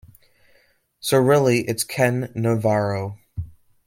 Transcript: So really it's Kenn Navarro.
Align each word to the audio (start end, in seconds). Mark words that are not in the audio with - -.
So 0.99 1.19
really 1.19 1.59
it's 1.67 1.83
Kenn 1.83 2.31
Navarro. 2.33 3.19